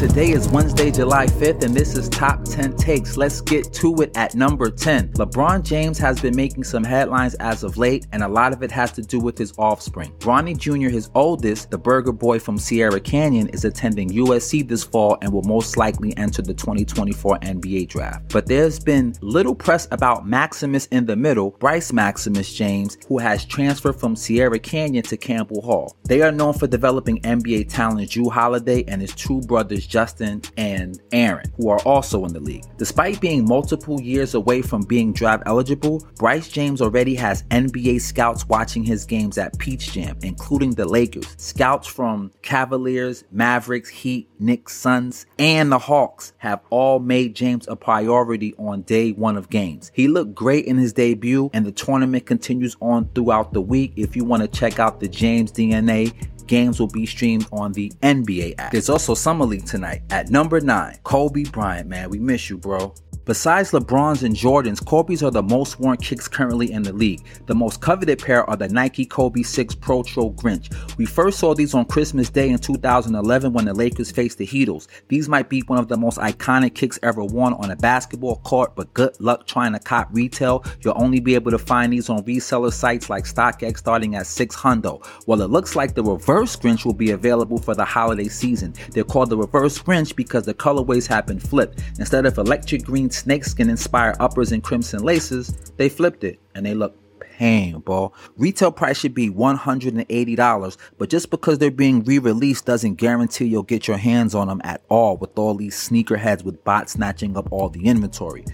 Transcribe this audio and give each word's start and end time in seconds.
Today 0.00 0.30
is 0.30 0.48
Wednesday, 0.48 0.90
July 0.90 1.26
5th, 1.26 1.62
and 1.62 1.74
this 1.74 1.94
is 1.94 2.08
Top 2.08 2.42
10 2.46 2.74
Takes. 2.78 3.18
Let's 3.18 3.42
get 3.42 3.70
to 3.74 3.94
it 3.96 4.16
at 4.16 4.34
number 4.34 4.70
10. 4.70 5.12
LeBron 5.12 5.62
James 5.62 5.98
has 5.98 6.18
been 6.18 6.34
making 6.34 6.64
some 6.64 6.82
headlines 6.82 7.34
as 7.34 7.62
of 7.62 7.76
late, 7.76 8.06
and 8.12 8.22
a 8.22 8.28
lot 8.28 8.54
of 8.54 8.62
it 8.62 8.70
has 8.70 8.92
to 8.92 9.02
do 9.02 9.20
with 9.20 9.36
his 9.36 9.52
offspring. 9.58 10.10
Bronny 10.18 10.56
Jr., 10.56 10.88
his 10.88 11.10
oldest, 11.14 11.70
the 11.70 11.76
burger 11.76 12.12
boy 12.12 12.38
from 12.38 12.56
Sierra 12.56 12.98
Canyon, 12.98 13.48
is 13.48 13.66
attending 13.66 14.08
USC 14.08 14.66
this 14.66 14.82
fall 14.82 15.18
and 15.20 15.30
will 15.30 15.42
most 15.42 15.76
likely 15.76 16.16
enter 16.16 16.40
the 16.40 16.54
2024 16.54 17.38
NBA 17.40 17.88
draft. 17.88 18.32
But 18.32 18.46
there's 18.46 18.80
been 18.80 19.14
little 19.20 19.54
press 19.54 19.86
about 19.90 20.26
Maximus 20.26 20.86
in 20.86 21.04
the 21.04 21.16
middle, 21.16 21.50
Bryce 21.58 21.92
Maximus 21.92 22.54
James, 22.54 22.96
who 23.06 23.18
has 23.18 23.44
transferred 23.44 24.00
from 24.00 24.16
Sierra 24.16 24.58
Canyon 24.58 25.04
to 25.04 25.18
Campbell 25.18 25.60
Hall. 25.60 25.94
They 26.04 26.22
are 26.22 26.32
known 26.32 26.54
for 26.54 26.66
developing 26.66 27.20
NBA 27.20 27.68
talent 27.68 28.08
Jrue 28.08 28.32
Holiday 28.32 28.82
and 28.88 29.02
his 29.02 29.14
two 29.14 29.42
brothers 29.42 29.89
Justin 29.90 30.40
and 30.56 31.00
Aaron, 31.12 31.52
who 31.56 31.68
are 31.68 31.80
also 31.80 32.24
in 32.24 32.32
the 32.32 32.40
league. 32.40 32.64
Despite 32.78 33.20
being 33.20 33.44
multiple 33.44 34.00
years 34.00 34.34
away 34.34 34.62
from 34.62 34.82
being 34.82 35.12
draft 35.12 35.42
eligible, 35.46 36.06
Bryce 36.16 36.48
James 36.48 36.80
already 36.80 37.14
has 37.16 37.42
NBA 37.50 38.00
scouts 38.00 38.48
watching 38.48 38.84
his 38.84 39.04
games 39.04 39.36
at 39.36 39.58
Peach 39.58 39.92
Jam, 39.92 40.16
including 40.22 40.70
the 40.70 40.86
Lakers. 40.86 41.34
Scouts 41.36 41.88
from 41.88 42.30
Cavaliers, 42.42 43.24
Mavericks, 43.32 43.88
Heat, 43.88 44.30
Knicks, 44.38 44.76
Suns, 44.76 45.26
and 45.38 45.72
the 45.72 45.78
Hawks 45.78 46.32
have 46.38 46.60
all 46.70 47.00
made 47.00 47.34
James 47.34 47.66
a 47.68 47.74
priority 47.74 48.54
on 48.58 48.82
day 48.82 49.10
one 49.12 49.36
of 49.36 49.50
games. 49.50 49.90
He 49.92 50.06
looked 50.06 50.34
great 50.34 50.66
in 50.66 50.78
his 50.78 50.92
debut, 50.92 51.50
and 51.52 51.66
the 51.66 51.72
tournament 51.72 52.26
continues 52.26 52.76
on 52.80 53.08
throughout 53.14 53.52
the 53.52 53.60
week. 53.60 53.92
If 53.96 54.14
you 54.14 54.24
want 54.24 54.42
to 54.42 54.48
check 54.48 54.78
out 54.78 55.00
the 55.00 55.08
James 55.08 55.50
DNA, 55.50 56.14
games 56.50 56.80
will 56.80 56.88
be 56.88 57.06
streamed 57.06 57.46
on 57.52 57.72
the 57.72 57.90
NBA 58.02 58.56
app. 58.58 58.72
There's 58.72 58.90
also 58.90 59.14
Summer 59.14 59.46
League 59.46 59.64
tonight. 59.64 60.02
At 60.10 60.30
number 60.30 60.60
9, 60.60 60.98
Kobe 61.04 61.44
Bryant, 61.44 61.88
man, 61.88 62.10
we 62.10 62.18
miss 62.18 62.50
you, 62.50 62.58
bro. 62.58 62.92
Besides 63.30 63.70
LeBron's 63.70 64.24
and 64.24 64.34
Jordan's, 64.34 64.80
Kobe's 64.80 65.22
are 65.22 65.30
the 65.30 65.40
most 65.40 65.78
worn 65.78 65.98
kicks 65.98 66.26
currently 66.26 66.72
in 66.72 66.82
the 66.82 66.92
league. 66.92 67.24
The 67.46 67.54
most 67.54 67.80
coveted 67.80 68.18
pair 68.18 68.42
are 68.50 68.56
the 68.56 68.68
Nike 68.68 69.06
Kobe 69.06 69.44
6 69.44 69.76
Protro 69.76 70.34
Grinch. 70.34 70.74
We 70.98 71.06
first 71.06 71.38
saw 71.38 71.54
these 71.54 71.72
on 71.72 71.84
Christmas 71.84 72.28
Day 72.28 72.50
in 72.50 72.58
2011 72.58 73.52
when 73.52 73.66
the 73.66 73.72
Lakers 73.72 74.10
faced 74.10 74.38
the 74.38 74.46
Heatles. 74.48 74.88
These 75.06 75.28
might 75.28 75.48
be 75.48 75.60
one 75.60 75.78
of 75.78 75.86
the 75.86 75.96
most 75.96 76.18
iconic 76.18 76.74
kicks 76.74 76.98
ever 77.04 77.22
worn 77.22 77.52
on 77.52 77.70
a 77.70 77.76
basketball 77.76 78.38
court, 78.38 78.74
but 78.74 78.92
good 78.94 79.14
luck 79.20 79.46
trying 79.46 79.74
to 79.74 79.78
cop 79.78 80.08
retail. 80.10 80.64
You'll 80.80 81.00
only 81.00 81.20
be 81.20 81.36
able 81.36 81.52
to 81.52 81.58
find 81.58 81.92
these 81.92 82.08
on 82.08 82.24
reseller 82.24 82.72
sites 82.72 83.08
like 83.08 83.26
StockX 83.26 83.78
starting 83.78 84.16
at 84.16 84.26
6 84.26 84.56
hundo. 84.56 85.06
Well, 85.28 85.40
it 85.40 85.50
looks 85.50 85.76
like 85.76 85.94
the 85.94 86.02
reverse 86.02 86.56
Grinch 86.56 86.84
will 86.84 86.94
be 86.94 87.12
available 87.12 87.58
for 87.58 87.76
the 87.76 87.84
holiday 87.84 88.26
season. 88.26 88.74
They're 88.90 89.04
called 89.04 89.30
the 89.30 89.38
reverse 89.38 89.78
Grinch 89.78 90.16
because 90.16 90.46
the 90.46 90.54
colorways 90.54 91.06
have 91.06 91.28
been 91.28 91.38
flipped. 91.38 91.80
Instead 92.00 92.26
of 92.26 92.36
electric 92.36 92.82
green 92.82 93.08
snakeskin 93.20 93.70
inspired 93.70 94.16
uppers 94.20 94.52
and 94.52 94.62
crimson 94.62 95.02
laces, 95.02 95.72
they 95.76 95.88
flipped 95.88 96.24
it 96.24 96.38
and 96.54 96.64
they 96.64 96.74
look 96.74 96.96
painful. 97.20 98.14
Retail 98.36 98.70
price 98.70 98.98
should 98.98 99.14
be 99.14 99.30
$180, 99.30 100.76
but 100.98 101.08
just 101.08 101.30
because 101.30 101.58
they're 101.58 101.70
being 101.70 102.04
re-released 102.04 102.66
doesn't 102.66 102.96
guarantee 102.96 103.46
you'll 103.46 103.62
get 103.62 103.88
your 103.88 103.96
hands 103.96 104.34
on 104.34 104.48
them 104.48 104.60
at 104.64 104.82
all 104.88 105.16
with 105.16 105.38
all 105.38 105.54
these 105.54 105.74
sneakerheads 105.74 106.44
with 106.44 106.62
bots 106.64 106.92
snatching 106.92 107.36
up 107.36 107.50
all 107.50 107.68
the 107.68 107.86
inventory. 107.86 108.44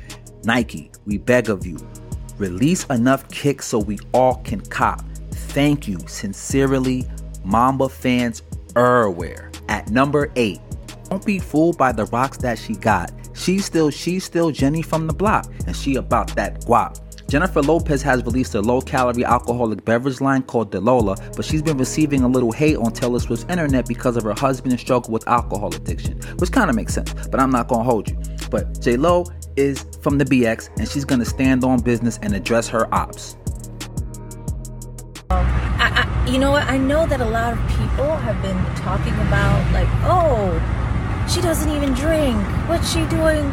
Nike, 0.45 0.91
we 1.05 1.19
beg 1.19 1.49
of 1.51 1.67
you, 1.67 1.79
release 2.39 2.85
enough 2.87 3.29
kicks 3.29 3.67
so 3.67 3.79
we 3.79 3.99
all 4.13 4.37
can 4.45 4.61
cop. 4.61 5.05
Thank 5.31 5.89
you, 5.89 5.99
sincerely, 6.07 7.07
Mamba 7.45 7.89
fans 7.89 8.43
everywhere. 8.77 9.51
At 9.69 9.91
number 9.91 10.31
8, 10.37 10.61
don't 11.11 11.25
be 11.25 11.41
fooled 11.41 11.77
by 11.77 11.91
the 11.93 12.05
rocks 12.07 12.37
that 12.39 12.59
she 12.59 12.75
got. 12.75 13.11
She's 13.37 13.65
still 13.65 13.91
she's 13.91 14.25
still 14.25 14.51
Jenny 14.51 14.83
from 14.83 15.07
the 15.07 15.13
block, 15.13 15.53
and 15.67 15.77
she 15.77 15.97
about 15.97 16.35
that 16.37 16.63
guap. 16.63 17.01
Jennifer 17.29 17.61
Lopez 17.61 18.03
has 18.03 18.25
released 18.25 18.55
a 18.55 18.61
low 18.61 18.81
calorie 18.81 19.25
alcoholic 19.25 19.85
beverage 19.85 20.21
line 20.21 20.43
called 20.43 20.71
Delola, 20.71 21.17
but 21.35 21.45
she's 21.45 21.61
been 21.61 21.77
receiving 21.77 22.23
a 22.23 22.29
little 22.29 22.53
hate 22.53 22.77
on 22.77 22.93
Taylor 22.93 23.19
Swift's 23.19 23.45
internet 23.51 23.87
because 23.87 24.17
of 24.17 24.23
her 24.23 24.35
husband's 24.35 24.81
struggle 24.81 25.11
with 25.11 25.27
alcohol 25.27 25.75
addiction, 25.75 26.21
which 26.39 26.53
kind 26.53 26.71
of 26.71 26.77
makes 26.77 26.95
sense, 26.95 27.13
but 27.29 27.41
I'm 27.41 27.51
not 27.51 27.69
gonna 27.69 27.83
hold 27.83 28.09
you. 28.09 28.17
But 28.51 28.81
J 28.81 28.97
Lo 28.97 29.27
is 29.57 29.85
from 30.03 30.19
the 30.19 30.25
BX, 30.25 30.71
and 30.79 30.89
she's 30.89 31.05
gonna 31.05 31.25
stand 31.25 31.65
on 31.65 31.81
business 31.81 32.19
and 32.23 32.35
address 32.35 32.69
her 32.69 32.93
ops. 32.95 33.37
I, 35.31 35.37
I, 35.81 36.31
you 36.31 36.39
know 36.39 36.53
what? 36.53 36.63
I 36.69 36.79
know 36.79 37.07
that 37.07 37.21
a 37.21 37.29
lot 37.29 37.53
of 37.53 37.59
people 37.71 38.17
have 38.17 38.41
been 38.41 38.65
talking 38.77 39.15
about, 39.15 39.73
like, 39.73 39.89
oh, 40.05 40.76
doesn't 41.47 41.71
even 41.71 41.95
drink. 41.95 42.37
What's 42.69 42.93
she 42.93 43.07
doing, 43.07 43.45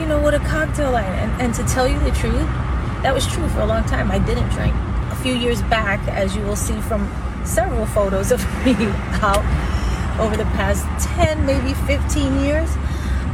you 0.00 0.06
know, 0.06 0.18
with 0.24 0.32
a 0.32 0.38
cocktail 0.48 0.92
line? 0.92 1.04
And, 1.04 1.42
and 1.42 1.54
to 1.56 1.62
tell 1.64 1.86
you 1.86 1.98
the 2.00 2.10
truth, 2.12 2.48
that 3.02 3.12
was 3.12 3.26
true 3.26 3.46
for 3.50 3.60
a 3.60 3.66
long 3.66 3.84
time. 3.84 4.10
I 4.10 4.18
didn't 4.18 4.48
drink. 4.48 4.74
A 5.12 5.16
few 5.16 5.34
years 5.34 5.60
back, 5.64 6.00
as 6.08 6.34
you 6.34 6.40
will 6.44 6.56
see 6.56 6.80
from 6.80 7.12
several 7.44 7.84
photos 7.84 8.32
of 8.32 8.40
me 8.64 8.74
out 9.20 9.44
over 10.18 10.34
the 10.34 10.46
past 10.56 10.86
10, 11.08 11.44
maybe 11.44 11.74
15 11.74 12.40
years, 12.40 12.70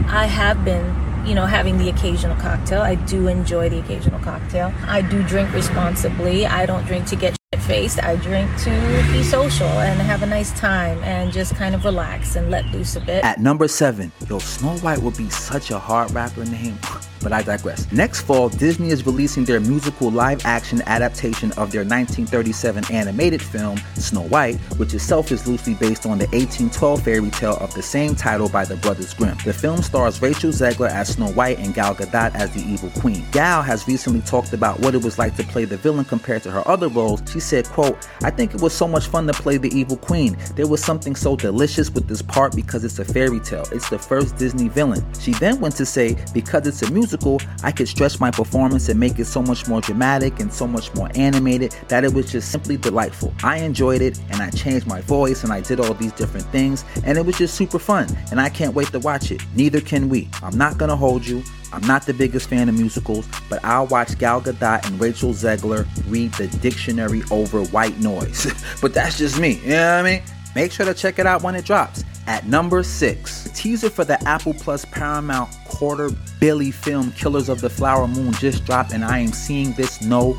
I 0.08 0.26
have 0.26 0.64
been, 0.64 0.84
you 1.24 1.36
know, 1.36 1.46
having 1.46 1.78
the 1.78 1.88
occasional 1.88 2.34
cocktail. 2.38 2.82
I 2.82 2.96
do 2.96 3.28
enjoy 3.28 3.68
the 3.68 3.78
occasional 3.78 4.18
cocktail. 4.18 4.74
I 4.84 5.02
do 5.02 5.22
drink 5.22 5.52
responsibly. 5.52 6.44
I 6.44 6.66
don't 6.66 6.84
drink 6.86 7.06
to 7.06 7.14
get 7.16 7.36
faced. 7.72 8.04
I 8.04 8.16
drink 8.16 8.50
to 8.64 8.70
be 9.12 9.22
social 9.22 9.66
and 9.66 9.98
have 10.02 10.22
a 10.22 10.26
nice 10.26 10.52
time 10.60 11.02
and 11.04 11.32
just 11.32 11.54
kind 11.54 11.74
of 11.74 11.86
relax 11.86 12.36
and 12.36 12.50
let 12.50 12.66
loose 12.70 12.96
a 12.96 13.00
bit. 13.00 13.24
At 13.24 13.40
number 13.40 13.66
seven, 13.66 14.12
yo, 14.28 14.40
Snow 14.40 14.76
White 14.78 14.98
would 14.98 15.16
be 15.16 15.30
such 15.30 15.70
a 15.70 15.78
hard 15.78 16.10
rapper 16.10 16.44
name 16.44 16.78
but 17.22 17.32
I 17.32 17.42
digress. 17.42 17.90
Next 17.92 18.22
fall, 18.22 18.48
Disney 18.48 18.90
is 18.90 19.06
releasing 19.06 19.44
their 19.44 19.60
musical 19.60 20.10
live 20.10 20.44
action 20.44 20.82
adaptation 20.86 21.50
of 21.52 21.70
their 21.70 21.82
1937 21.82 22.84
animated 22.90 23.42
film, 23.42 23.78
Snow 23.94 24.22
White, 24.22 24.56
which 24.76 24.94
itself 24.94 25.32
is 25.32 25.46
loosely 25.46 25.74
based 25.74 26.06
on 26.06 26.18
the 26.18 26.26
1812 26.26 27.02
fairy 27.02 27.30
tale 27.30 27.56
of 27.58 27.72
the 27.74 27.82
same 27.82 28.14
title 28.14 28.48
by 28.48 28.64
the 28.64 28.76
Brothers 28.76 29.14
Grimm. 29.14 29.36
The 29.44 29.52
film 29.52 29.82
stars 29.82 30.20
Rachel 30.20 30.50
Zegler 30.50 30.90
as 30.90 31.14
Snow 31.14 31.28
White 31.28 31.58
and 31.58 31.74
Gal 31.74 31.94
Gadot 31.94 32.34
as 32.34 32.52
the 32.52 32.60
evil 32.60 32.90
queen. 33.00 33.24
Gal 33.32 33.62
has 33.62 33.86
recently 33.86 34.20
talked 34.22 34.52
about 34.52 34.80
what 34.80 34.94
it 34.94 35.02
was 35.02 35.18
like 35.18 35.36
to 35.36 35.44
play 35.44 35.64
the 35.64 35.76
villain 35.76 36.04
compared 36.04 36.42
to 36.42 36.50
her 36.50 36.66
other 36.66 36.88
roles. 36.88 37.22
She 37.30 37.40
said, 37.40 37.66
quote, 37.66 38.08
I 38.22 38.30
think 38.30 38.54
it 38.54 38.60
was 38.60 38.72
so 38.72 38.88
much 38.88 39.06
fun 39.06 39.26
to 39.26 39.32
play 39.32 39.56
the 39.56 39.68
evil 39.76 39.96
queen. 39.96 40.36
There 40.56 40.66
was 40.66 40.82
something 40.84 41.14
so 41.14 41.36
delicious 41.36 41.90
with 41.90 42.08
this 42.08 42.22
part 42.22 42.54
because 42.54 42.84
it's 42.84 42.98
a 42.98 43.04
fairy 43.04 43.40
tale. 43.40 43.66
It's 43.72 43.88
the 43.88 43.98
first 43.98 44.36
Disney 44.36 44.68
villain. 44.68 45.04
She 45.20 45.32
then 45.34 45.60
went 45.60 45.76
to 45.76 45.86
say, 45.86 46.16
because 46.34 46.66
it's 46.66 46.82
a 46.82 46.90
musical 46.90 47.11
musical, 47.12 47.40
I 47.62 47.72
could 47.72 47.88
stretch 47.88 48.20
my 48.20 48.30
performance 48.30 48.88
and 48.88 48.98
make 48.98 49.18
it 49.18 49.26
so 49.26 49.42
much 49.42 49.68
more 49.68 49.82
dramatic 49.82 50.40
and 50.40 50.52
so 50.52 50.66
much 50.66 50.94
more 50.94 51.10
animated 51.14 51.76
that 51.88 52.04
it 52.04 52.14
was 52.14 52.32
just 52.32 52.50
simply 52.50 52.78
delightful. 52.78 53.34
I 53.42 53.58
enjoyed 53.58 54.00
it 54.00 54.18
and 54.30 54.40
I 54.40 54.48
changed 54.50 54.86
my 54.86 55.02
voice 55.02 55.44
and 55.44 55.52
I 55.52 55.60
did 55.60 55.78
all 55.78 55.92
these 55.94 56.12
different 56.12 56.46
things 56.46 56.84
and 57.04 57.18
it 57.18 57.26
was 57.26 57.36
just 57.36 57.54
super 57.54 57.78
fun 57.78 58.06
and 58.30 58.40
I 58.40 58.48
can't 58.48 58.74
wait 58.74 58.88
to 58.88 58.98
watch 58.98 59.30
it. 59.30 59.42
Neither 59.54 59.80
can 59.80 60.08
we. 60.08 60.30
I'm 60.42 60.56
not 60.56 60.78
gonna 60.78 60.96
hold 60.96 61.26
you. 61.26 61.42
I'm 61.70 61.86
not 61.86 62.06
the 62.06 62.14
biggest 62.14 62.48
fan 62.48 62.68
of 62.68 62.74
musicals, 62.76 63.26
but 63.50 63.62
I'll 63.62 63.86
watch 63.86 64.18
Gal 64.18 64.40
Gadot 64.40 64.86
and 64.86 65.00
Rachel 65.00 65.32
Zegler 65.32 65.86
read 66.08 66.32
the 66.34 66.46
dictionary 66.58 67.22
over 67.30 67.62
white 67.64 67.98
noise. 67.98 68.46
but 68.80 68.94
that's 68.94 69.18
just 69.18 69.38
me, 69.38 69.60
you 69.62 69.70
know 69.70 69.96
what 69.96 70.06
I 70.06 70.10
mean? 70.10 70.22
Make 70.54 70.72
sure 70.72 70.86
to 70.86 70.94
check 70.94 71.18
it 71.18 71.26
out 71.26 71.42
when 71.42 71.54
it 71.54 71.64
drops. 71.64 72.04
At 72.26 72.46
number 72.46 72.82
six, 72.84 73.48
teaser 73.54 73.90
for 73.90 74.04
the 74.04 74.22
Apple 74.28 74.54
Plus 74.54 74.84
Paramount 74.84 75.50
quarter 75.82 76.10
Billy 76.38 76.70
film 76.70 77.10
Killers 77.10 77.48
of 77.48 77.60
the 77.60 77.68
Flower 77.68 78.06
Moon 78.06 78.32
just 78.34 78.64
dropped, 78.64 78.92
and 78.92 79.04
I 79.04 79.18
am 79.18 79.32
seeing 79.32 79.72
this 79.72 80.00
no 80.00 80.38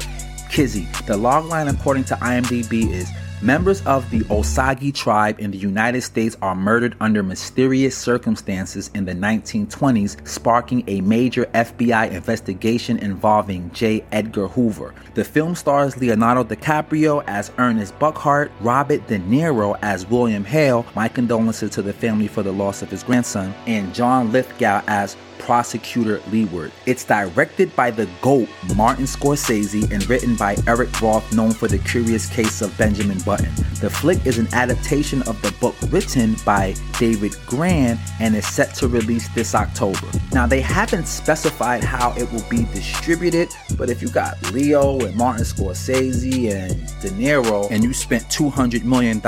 kizzy. 0.50 0.88
The 1.06 1.18
logline, 1.18 1.70
according 1.70 2.06
to 2.06 2.16
IMDb, 2.16 2.90
is 2.90 3.10
Members 3.44 3.86
of 3.86 4.10
the 4.10 4.24
Osage 4.32 4.98
tribe 4.98 5.38
in 5.42 5.52
the 5.52 5.58
United 5.58 6.02
States 6.02 6.38
are 6.42 6.56
murdered 6.56 6.96
under 7.02 7.22
mysterious 7.22 7.98
circumstances 7.98 8.90
in 8.94 9.04
the 9.04 9.12
1920s, 9.12 10.26
sparking 10.26 10.82
a 10.88 11.02
major 11.02 11.44
FBI 11.48 12.12
investigation 12.12 12.98
involving 13.00 13.70
J. 13.72 14.06
Edgar 14.14 14.48
Hoover. 14.48 14.96
The 15.16 15.26
film 15.26 15.56
stars 15.56 15.98
Leonardo 15.98 16.46
DiCaprio 16.46 17.22
as 17.28 17.52
Ernest 17.58 18.00
Burkhart, 18.00 18.50
Robert 18.62 19.06
De 19.08 19.20
Niro 19.20 19.78
as 19.82 20.08
William 20.08 20.46
Hale, 20.46 20.86
my 20.96 21.10
condolences 21.10 21.72
to 21.72 21.82
the 21.82 21.92
family 21.92 22.30
for 22.30 22.44
the 22.44 22.54
loss 22.54 22.82
of 22.82 22.90
his 22.90 23.04
grandson, 23.04 23.54
and 23.68 23.94
John 23.94 24.32
Lithgow 24.32 24.84
as 24.88 25.18
prosecutor 25.44 26.22
Leaward. 26.32 26.72
It's 26.86 27.04
directed 27.04 27.76
by 27.76 27.92
the 27.92 28.08
GOAT, 28.22 28.48
Martin 28.76 29.06
Scorsese, 29.06 29.92
and 29.92 30.08
written 30.10 30.36
by 30.36 30.56
Eric 30.68 31.02
Roth, 31.02 31.34
known 31.34 31.52
for 31.52 31.68
the 31.68 31.78
curious 31.80 32.28
case 32.28 32.62
of 32.62 32.76
Benjamin 32.78 33.20
Button. 33.20 33.54
The 33.82 33.90
flick 33.90 34.26
is 34.26 34.38
an 34.38 34.48
adaptation 34.54 35.22
of 35.24 35.42
the 35.42 35.52
book 35.60 35.76
written 35.90 36.36
by 36.46 36.74
David 36.98 37.36
Grann 37.46 38.00
and 38.22 38.36
is 38.36 38.48
set 38.48 38.74
to 38.76 38.88
release 38.88 39.28
this 39.30 39.54
October. 39.54 40.08
Now, 40.32 40.48
they 40.48 40.62
haven't 40.62 41.08
specified 41.08 41.84
how 41.84 42.14
it 42.16 42.32
will 42.32 42.48
be 42.50 42.64
distributed, 42.74 43.50
but 43.78 43.90
if 43.90 44.02
you 44.02 44.08
got 44.08 44.42
Leo 44.54 45.00
and 45.02 45.16
Martin 45.16 45.44
Scorsese 45.44 46.52
and 46.52 46.88
De 47.02 47.10
Niro 47.10 47.70
and 47.70 47.84
you 47.84 47.94
spent 47.94 48.24
$200 48.30 48.84
million, 48.86 49.22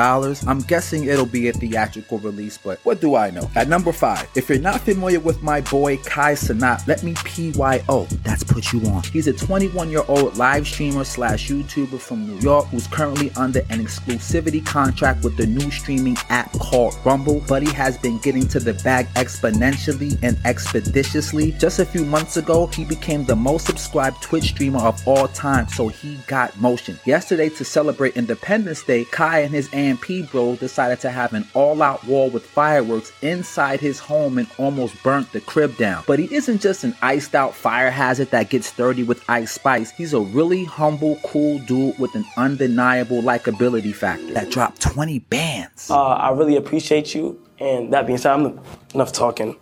I'm 0.48 0.60
guessing 0.60 1.06
it'll 1.06 1.26
be 1.26 1.50
a 1.50 1.54
theatrical 1.54 2.20
release, 2.20 2.58
but 2.58 2.80
what 2.84 3.02
do 3.02 3.16
I 3.16 3.32
know? 3.32 3.50
At 3.56 3.68
number 3.68 3.92
five, 3.92 4.30
if 4.36 4.48
you're 4.48 4.60
not 4.60 4.80
familiar 4.82 5.20
with 5.20 5.44
my 5.44 5.60
boy 5.60 5.98
Kai 6.06 6.34
Cenat. 6.34 6.88
let 6.88 7.04
me 7.04 7.13
PYO. 7.13 8.07
That's 8.24 8.44
put 8.44 8.72
you 8.72 8.81
on. 8.88 9.04
He's 9.04 9.28
a 9.28 9.34
21 9.34 9.90
year 9.90 10.04
old 10.07 10.38
live 10.38 10.68
streamer 10.68 11.04
slash 11.04 11.50
YouTuber 11.50 12.00
from 12.00 12.28
New 12.28 12.38
York 12.40 12.68
who's 12.68 12.88
currently 12.88 13.31
under 13.36 13.60
an 13.69 13.80
exclusivity 13.84 14.66
contract 14.66 15.24
with 15.24 15.38
the 15.38 15.46
new 15.46 15.72
streaming 15.72 16.18
app 16.30 16.52
called 16.54 16.96
Rumble, 17.04 17.44
but 17.48 17.63
he 17.63 17.74
has 17.74 17.98
been 17.98 18.18
getting 18.19 18.48
to 18.50 18.60
the 18.60 18.74
bag 18.84 19.07
exponentially 19.16 20.18
and 20.24 20.38
expeditiously. 20.46 21.52
Just 21.54 21.80
a 21.80 21.86
few 21.86 22.06
months 22.06 22.38
ago, 22.38 22.68
he 22.68 22.86
became 22.86 23.25
the 23.25 23.36
most 23.36 23.66
subscribed 23.66 24.22
Twitch 24.22 24.46
streamer 24.46 24.80
of 24.80 25.06
all 25.08 25.28
time, 25.28 25.68
so 25.68 25.88
he 25.88 26.18
got 26.28 26.60
motion. 26.60 27.00
Yesterday, 27.06 27.50
to 27.50 27.66
celebrate 27.66 28.16
Independence 28.16 28.84
Day, 28.84 29.06
Kai 29.06 29.40
and 29.40 29.54
his 29.54 29.69
AMP 29.74 30.06
bros 30.31 30.60
decided 30.60 31.00
to 31.01 31.10
have 31.10 31.34
an 31.34 31.48
all 31.54 31.81
out 31.81 32.04
war 32.06 32.30
with 32.30 32.46
fireworks 32.46 33.12
inside 33.22 33.80
his 33.80 34.00
home 34.00 34.38
and 34.38 34.48
almost 34.58 35.01
burnt 35.04 35.31
the 35.31 35.42
crib 35.42 35.75
down. 35.78 35.95
But 36.08 36.20
he 36.20 36.34
isn't 36.34 36.62
just 36.62 36.84
an 36.84 36.96
iced 37.02 37.36
out 37.36 37.54
fire 37.54 37.92
hazard 37.92 38.32
that 38.32 38.50
gets 38.50 38.72
dirty 38.76 39.04
with 39.04 39.24
ice 39.30 39.52
spice, 39.52 39.92
he's 39.92 40.14
a 40.14 40.20
really 40.20 40.64
humble, 40.64 41.18
cool 41.24 41.60
dude 41.60 41.98
with 42.00 42.16
an 42.16 42.26
undeniable 42.38 43.22
likability 43.22 43.94
factor 43.94 44.34
that 44.34 44.50
dropped 44.52 44.82
20 44.82 45.20
bands. 45.20 45.90
Uh, 45.90 46.04
I 46.04 46.32
really 46.32 46.56
appreciate 46.56 47.14
you. 47.14 47.42
And 47.60 47.94
that 47.94 48.06
being 48.06 48.18
said, 48.18 48.34
I'm 48.34 48.60
enough 48.94 49.14
talking. 49.14 49.56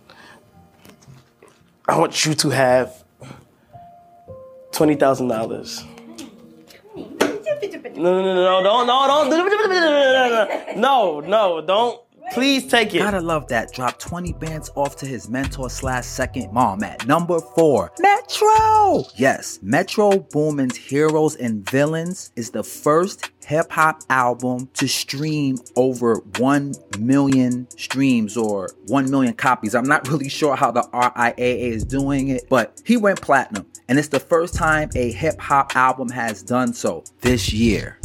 I 1.86 1.98
want 1.98 2.24
you 2.24 2.34
to 2.34 2.48
have 2.50 3.04
twenty 4.72 4.94
thousand 4.94 5.28
dollars. 5.28 5.84
No, 6.96 8.22
no, 8.22 8.22
no, 8.24 8.34
no, 8.34 8.62
don't, 8.62 8.86
no, 8.86 9.06
don't, 9.06 10.76
no, 10.78 11.20
no, 11.20 11.60
don't. 11.60 12.00
Please 12.32 12.66
take 12.66 12.94
it. 12.94 12.98
Gotta 12.98 13.20
love 13.20 13.48
that. 13.48 13.72
Drop 13.72 13.98
20 13.98 14.32
bands 14.34 14.70
off 14.74 14.96
to 14.96 15.06
his 15.06 15.28
mentor 15.28 15.70
slash 15.70 16.04
second 16.04 16.52
mom 16.52 16.82
at 16.82 17.06
number 17.06 17.40
four. 17.40 17.92
Metro! 18.00 19.04
Yes, 19.16 19.58
Metro 19.62 20.18
Boomin's 20.18 20.76
Heroes 20.76 21.36
and 21.36 21.68
Villains 21.68 22.32
is 22.36 22.50
the 22.50 22.64
first 22.64 23.30
hip 23.44 23.70
hop 23.70 24.02
album 24.08 24.68
to 24.74 24.88
stream 24.88 25.58
over 25.76 26.16
1 26.38 26.74
million 26.98 27.68
streams 27.76 28.36
or 28.36 28.70
1 28.86 29.10
million 29.10 29.34
copies. 29.34 29.74
I'm 29.74 29.84
not 29.84 30.08
really 30.08 30.28
sure 30.28 30.56
how 30.56 30.70
the 30.70 30.82
RIAA 30.82 31.58
is 31.58 31.84
doing 31.84 32.28
it, 32.28 32.48
but 32.48 32.80
he 32.84 32.96
went 32.96 33.20
platinum. 33.20 33.66
And 33.88 33.98
it's 33.98 34.08
the 34.08 34.20
first 34.20 34.54
time 34.54 34.88
a 34.96 35.12
hip 35.12 35.38
hop 35.38 35.76
album 35.76 36.08
has 36.08 36.42
done 36.42 36.72
so 36.72 37.04
this 37.20 37.52
year. 37.52 37.98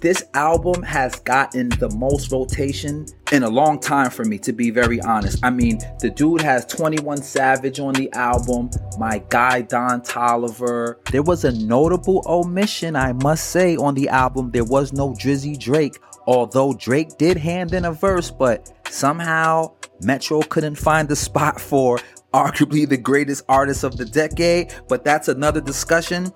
This 0.00 0.24
album 0.34 0.82
has 0.84 1.16
gotten 1.16 1.70
the 1.70 1.90
most 1.90 2.30
rotation 2.30 3.06
in 3.32 3.42
a 3.42 3.48
long 3.48 3.80
time 3.80 4.10
for 4.10 4.24
me, 4.24 4.38
to 4.38 4.52
be 4.52 4.70
very 4.70 5.00
honest. 5.00 5.44
I 5.44 5.50
mean, 5.50 5.80
the 5.98 6.08
dude 6.08 6.40
has 6.40 6.64
21 6.66 7.18
Savage 7.18 7.80
on 7.80 7.94
the 7.94 8.12
album, 8.12 8.70
my 8.96 9.18
guy 9.28 9.62
Don 9.62 10.02
Toliver. 10.02 11.04
There 11.10 11.24
was 11.24 11.44
a 11.44 11.52
notable 11.52 12.22
omission, 12.26 12.94
I 12.94 13.12
must 13.12 13.50
say, 13.50 13.76
on 13.76 13.94
the 13.94 14.08
album. 14.08 14.52
There 14.52 14.64
was 14.64 14.92
no 14.92 15.14
Drizzy 15.14 15.58
Drake, 15.58 15.98
although 16.28 16.74
Drake 16.74 17.18
did 17.18 17.36
hand 17.36 17.74
in 17.74 17.84
a 17.84 17.92
verse, 17.92 18.30
but 18.30 18.72
somehow 18.88 19.72
Metro 20.00 20.42
couldn't 20.42 20.76
find 20.76 21.08
the 21.08 21.16
spot 21.16 21.60
for 21.60 21.98
arguably 22.32 22.88
the 22.88 22.96
greatest 22.96 23.42
artist 23.48 23.84
of 23.84 23.96
the 23.96 24.04
decade, 24.04 24.72
but 24.88 25.02
that's 25.04 25.28
another 25.28 25.60
discussion. 25.60 26.32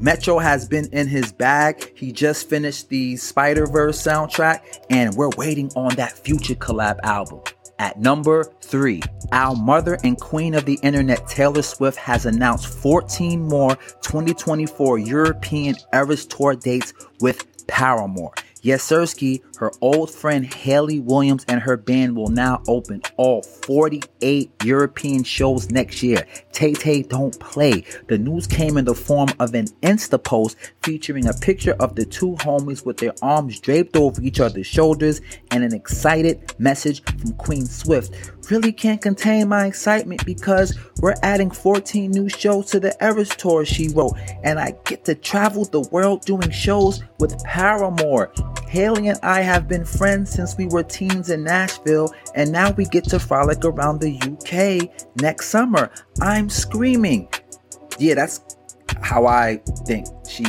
Metro 0.00 0.38
has 0.38 0.66
been 0.66 0.86
in 0.92 1.06
his 1.06 1.30
bag. 1.30 1.92
He 1.94 2.10
just 2.10 2.48
finished 2.48 2.88
the 2.88 3.18
Spider 3.18 3.66
Verse 3.66 4.02
soundtrack, 4.02 4.62
and 4.88 5.14
we're 5.14 5.28
waiting 5.36 5.70
on 5.76 5.94
that 5.96 6.12
future 6.12 6.54
collab 6.54 6.98
album. 7.02 7.40
At 7.78 8.00
number 8.00 8.44
three, 8.62 9.02
our 9.30 9.54
mother 9.54 9.98
and 10.02 10.18
queen 10.18 10.54
of 10.54 10.64
the 10.64 10.78
internet, 10.82 11.26
Taylor 11.26 11.60
Swift, 11.60 11.98
has 11.98 12.24
announced 12.24 12.66
14 12.66 13.42
more 13.42 13.76
2024 14.00 14.98
European 14.98 15.76
Eras 15.92 16.24
Tour 16.24 16.54
dates 16.54 16.94
with 17.20 17.66
Paramore. 17.66 18.32
Yesersky, 18.62 19.42
her 19.60 19.70
old 19.82 20.10
friend 20.10 20.46
Hayley 20.46 21.00
Williams, 21.00 21.44
and 21.46 21.60
her 21.60 21.76
band 21.76 22.16
will 22.16 22.30
now 22.30 22.62
open 22.66 23.02
all 23.18 23.42
48 23.42 24.50
European 24.64 25.22
shows 25.22 25.70
next 25.70 26.02
year. 26.02 26.26
Tay 26.52 26.72
Tay 26.72 27.02
don't 27.02 27.38
play. 27.38 27.84
The 28.08 28.16
news 28.16 28.46
came 28.46 28.78
in 28.78 28.86
the 28.86 28.94
form 28.94 29.28
of 29.38 29.54
an 29.54 29.66
Insta 29.82 30.22
post 30.22 30.56
featuring 30.82 31.26
a 31.26 31.34
picture 31.34 31.76
of 31.78 31.94
the 31.94 32.06
two 32.06 32.36
homies 32.36 32.86
with 32.86 32.96
their 32.96 33.12
arms 33.20 33.60
draped 33.60 33.96
over 33.96 34.22
each 34.22 34.40
other's 34.40 34.66
shoulders 34.66 35.20
and 35.50 35.62
an 35.62 35.74
excited 35.74 36.54
message 36.58 37.02
from 37.04 37.34
Queen 37.34 37.66
Swift. 37.66 38.14
Really 38.50 38.72
can't 38.72 39.02
contain 39.02 39.48
my 39.48 39.66
excitement 39.66 40.24
because 40.24 40.74
we're 41.02 41.14
adding 41.22 41.50
14 41.50 42.10
new 42.10 42.30
shows 42.30 42.70
to 42.70 42.80
the 42.80 42.96
Eras 43.04 43.28
Tour, 43.28 43.66
she 43.66 43.88
wrote, 43.88 44.16
and 44.42 44.58
I 44.58 44.72
get 44.86 45.04
to 45.04 45.14
travel 45.14 45.66
the 45.66 45.82
world 45.92 46.22
doing 46.22 46.50
shows 46.50 47.02
with 47.18 47.44
Paramore. 47.44 48.32
Hayley 48.70 49.08
and 49.08 49.18
I 49.24 49.40
have 49.40 49.66
been 49.66 49.84
friends 49.84 50.30
since 50.30 50.56
we 50.56 50.66
were 50.66 50.84
teens 50.84 51.28
in 51.28 51.42
Nashville, 51.42 52.14
and 52.36 52.52
now 52.52 52.70
we 52.70 52.84
get 52.84 53.02
to 53.06 53.18
frolic 53.18 53.64
around 53.64 54.00
the 54.00 54.16
UK 54.22 54.88
next 55.20 55.48
summer. 55.48 55.90
I'm 56.20 56.48
screaming. 56.48 57.28
Yeah, 57.98 58.14
that's 58.14 58.56
how 59.02 59.26
I 59.26 59.60
think 59.86 60.06
she 60.28 60.46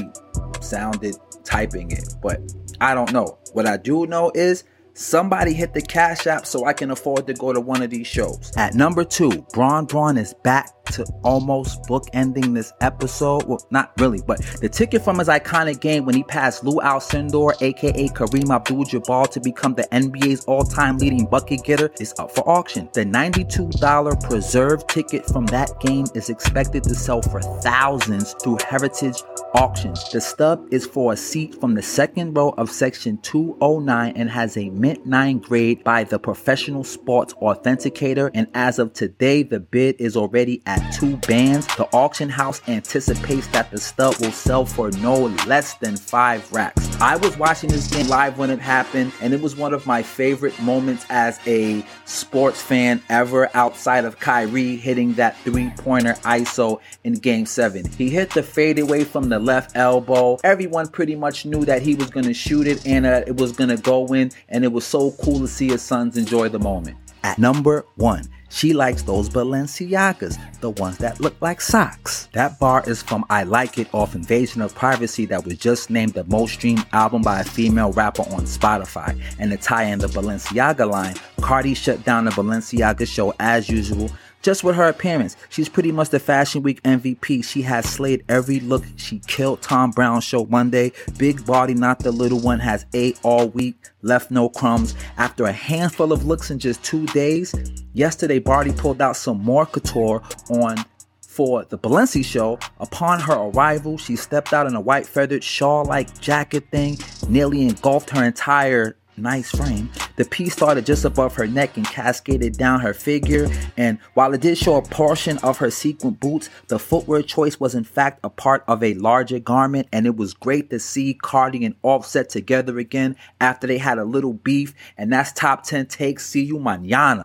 sounded 0.61 1.15
typing 1.43 1.89
it, 1.89 2.13
but 2.21 2.39
I 2.79 2.93
don't 2.93 3.11
know. 3.11 3.39
What 3.53 3.65
I 3.65 3.77
do 3.77 4.05
know 4.05 4.31
is 4.35 4.65
Somebody 4.93 5.53
hit 5.53 5.73
the 5.73 5.81
Cash 5.81 6.27
App 6.27 6.45
so 6.45 6.65
I 6.65 6.73
can 6.73 6.91
afford 6.91 7.25
to 7.27 7.33
go 7.33 7.53
to 7.53 7.61
one 7.61 7.81
of 7.81 7.89
these 7.89 8.07
shows. 8.07 8.51
At 8.57 8.75
number 8.75 9.05
two, 9.05 9.45
Bron 9.53 9.85
Bron 9.85 10.17
is 10.17 10.33
back 10.43 10.80
to 10.91 11.05
almost 11.23 11.83
bookending 11.83 12.53
this 12.53 12.73
episode. 12.81 13.43
Well, 13.43 13.65
not 13.71 13.91
really, 13.99 14.21
but 14.25 14.39
the 14.61 14.69
ticket 14.69 15.01
from 15.03 15.19
his 15.19 15.27
iconic 15.27 15.79
game 15.79 16.05
when 16.05 16.15
he 16.15 16.23
passed 16.23 16.63
Lew 16.63 16.79
Alcindor, 16.81 17.61
aka 17.61 18.07
Kareem 18.09 18.53
Abdul-Jabbar, 18.53 19.29
to 19.31 19.39
become 19.39 19.73
the 19.73 19.87
NBA's 19.91 20.45
all-time 20.45 20.97
leading 20.97 21.25
bucket 21.25 21.63
getter 21.63 21.91
is 21.99 22.13
up 22.19 22.31
for 22.31 22.47
auction. 22.49 22.89
The 22.93 23.05
$92 23.05 24.27
preserved 24.27 24.89
ticket 24.89 25.25
from 25.25 25.45
that 25.47 25.79
game 25.79 26.05
is 26.15 26.29
expected 26.29 26.83
to 26.83 26.95
sell 26.95 27.21
for 27.21 27.41
thousands 27.41 28.33
through 28.43 28.57
Heritage 28.67 29.21
Auctions. 29.53 30.09
The 30.11 30.21
stub 30.21 30.65
is 30.71 30.85
for 30.85 31.13
a 31.13 31.17
seat 31.17 31.59
from 31.59 31.73
the 31.75 31.81
second 31.81 32.33
row 32.35 32.49
of 32.57 32.69
section 32.69 33.17
209 33.19 34.13
and 34.15 34.29
has 34.29 34.57
a 34.57 34.69
mint 34.69 35.05
9 35.05 35.39
grade 35.39 35.83
by 35.83 36.03
the 36.03 36.19
Professional 36.19 36.83
Sports 36.83 37.33
Authenticator. 37.35 38.31
And 38.33 38.47
as 38.53 38.79
of 38.79 38.93
today, 38.93 39.43
the 39.43 39.59
bid 39.59 39.95
is 39.99 40.15
already 40.15 40.61
at 40.65 40.80
two 40.91 41.17
bands. 41.17 41.67
The 41.75 41.87
auction 41.93 42.29
house 42.29 42.61
anticipates 42.67 43.47
that 43.47 43.71
the 43.71 43.79
stud 43.79 44.19
will 44.19 44.31
sell 44.31 44.65
for 44.65 44.91
no 44.91 45.27
less 45.47 45.75
than 45.75 45.95
five 45.97 46.51
racks. 46.51 46.89
I 47.01 47.15
was 47.17 47.37
watching 47.37 47.69
this 47.69 47.87
game 47.87 48.07
live 48.07 48.37
when 48.37 48.49
it 48.49 48.59
happened, 48.59 49.11
and 49.21 49.33
it 49.33 49.41
was 49.41 49.55
one 49.55 49.73
of 49.73 49.85
my 49.85 50.03
favorite 50.03 50.59
moments 50.59 51.05
as 51.09 51.39
a 51.47 51.85
sports 52.05 52.61
fan 52.61 53.01
ever 53.09 53.49
outside 53.55 54.05
of 54.05 54.19
Kyrie 54.19 54.75
hitting 54.75 55.13
that 55.13 55.37
three 55.39 55.71
pointer 55.77 56.13
ISO 56.23 56.79
in 57.03 57.13
game 57.13 57.45
seven. 57.45 57.89
He 57.91 58.09
hit 58.09 58.29
the 58.31 58.43
fadeaway 58.43 59.03
from 59.03 59.29
the 59.29 59.39
left 59.39 59.75
elbow. 59.75 60.37
Everyone 60.43 60.87
pretty 60.87 61.15
much 61.15 61.45
knew 61.45 61.65
that 61.65 61.81
he 61.81 61.95
was 61.95 62.09
going 62.09 62.25
to 62.25 62.33
shoot 62.33 62.67
it 62.67 62.85
and 62.85 63.05
uh, 63.05 63.23
it 63.25 63.37
was 63.37 63.51
going 63.51 63.69
to 63.69 63.77
go 63.77 64.05
in, 64.13 64.31
and 64.49 64.63
it 64.63 64.71
was 64.71 64.85
so 64.85 65.11
cool 65.23 65.39
to 65.39 65.47
see 65.47 65.69
his 65.69 65.81
sons 65.81 66.17
enjoy 66.17 66.49
the 66.49 66.59
moment. 66.59 66.97
At 67.23 67.37
number 67.37 67.85
one, 67.95 68.27
she 68.51 68.73
likes 68.73 69.01
those 69.03 69.29
Balenciagas, 69.29 70.37
the 70.59 70.71
ones 70.71 70.97
that 70.97 71.19
look 71.19 71.35
like 71.41 71.61
socks. 71.61 72.27
That 72.33 72.59
bar 72.59 72.83
is 72.85 73.01
from 73.01 73.25
I 73.29 73.43
Like 73.43 73.77
It 73.77 73.87
off 73.93 74.13
Invasion 74.13 74.61
of 74.61 74.75
Privacy 74.75 75.25
that 75.27 75.45
was 75.45 75.57
just 75.57 75.89
named 75.89 76.13
the 76.13 76.25
most 76.25 76.53
streamed 76.53 76.85
album 76.91 77.21
by 77.21 77.39
a 77.39 77.43
female 77.43 77.93
rapper 77.93 78.23
on 78.23 78.41
Spotify. 78.41 79.19
And 79.39 79.51
to 79.51 79.57
tie 79.57 79.85
in 79.85 79.99
the 79.99 80.07
Balenciaga 80.07 80.89
line, 80.89 81.15
Cardi 81.39 81.73
shut 81.73 82.03
down 82.03 82.25
the 82.25 82.31
Balenciaga 82.31 83.07
show 83.07 83.33
as 83.39 83.69
usual 83.69 84.11
just 84.41 84.63
with 84.63 84.75
her 84.75 84.87
appearance, 84.87 85.35
she's 85.49 85.69
pretty 85.69 85.91
much 85.91 86.09
the 86.09 86.19
Fashion 86.19 86.63
Week 86.63 86.81
MVP. 86.83 87.43
She 87.43 87.61
has 87.63 87.85
slayed 87.85 88.23
every 88.29 88.59
look. 88.59 88.83
She 88.95 89.19
killed 89.27 89.61
Thom 89.61 89.91
Browne 89.91 90.21
show 90.21 90.45
Monday. 90.45 90.91
Big 91.17 91.45
body, 91.45 91.73
not 91.73 91.99
the 91.99 92.11
little 92.11 92.39
one, 92.39 92.59
has 92.59 92.85
ate 92.93 93.19
all 93.23 93.49
week, 93.49 93.75
left 94.01 94.31
no 94.31 94.49
crumbs. 94.49 94.95
After 95.17 95.45
a 95.45 95.51
handful 95.51 96.11
of 96.11 96.25
looks 96.25 96.51
in 96.51 96.59
just 96.59 96.83
two 96.83 97.05
days, 97.07 97.53
Yesterday, 97.93 98.39
Bardi 98.39 98.71
pulled 98.71 99.01
out 99.01 99.17
some 99.17 99.43
more 99.43 99.65
couture 99.65 100.21
on 100.49 100.77
for 101.21 101.65
the 101.65 101.77
Balenci 101.77 102.23
show. 102.23 102.57
Upon 102.79 103.19
her 103.19 103.33
arrival, 103.33 103.97
she 103.97 104.15
stepped 104.15 104.53
out 104.53 104.65
in 104.65 104.75
a 104.75 104.81
white 104.81 105.05
feathered 105.05 105.43
shawl 105.43 105.85
like 105.85 106.19
jacket 106.21 106.65
thing, 106.71 106.97
nearly 107.27 107.63
engulfed 107.63 108.09
her 108.11 108.23
entire 108.23 108.95
nice 109.17 109.51
frame. 109.51 109.89
The 110.15 110.25
piece 110.25 110.53
started 110.53 110.85
just 110.85 111.05
above 111.05 111.35
her 111.35 111.47
neck 111.47 111.77
and 111.77 111.85
cascaded 111.85 112.57
down 112.57 112.79
her 112.81 112.93
figure. 112.93 113.47
And 113.77 113.99
while 114.13 114.33
it 114.33 114.41
did 114.41 114.57
show 114.57 114.75
a 114.75 114.81
portion 114.81 115.37
of 115.39 115.57
her 115.57 115.71
sequin 115.71 116.11
boots, 116.13 116.49
the 116.67 116.79
footwear 116.79 117.21
choice 117.21 117.59
was 117.59 117.75
in 117.75 117.83
fact 117.83 118.19
a 118.23 118.29
part 118.29 118.63
of 118.67 118.83
a 118.83 118.93
larger 118.95 119.39
garment. 119.39 119.87
And 119.91 120.05
it 120.05 120.15
was 120.15 120.33
great 120.33 120.69
to 120.69 120.79
see 120.79 121.13
Cardi 121.13 121.65
and 121.65 121.75
Offset 121.83 122.29
together 122.29 122.77
again 122.79 123.15
after 123.39 123.67
they 123.67 123.77
had 123.77 123.97
a 123.97 124.05
little 124.05 124.33
beef. 124.33 124.73
And 124.97 125.11
that's 125.11 125.31
top 125.31 125.63
10 125.63 125.87
takes. 125.87 126.25
See 126.25 126.43
you 126.43 126.57
mañana. 126.57 127.23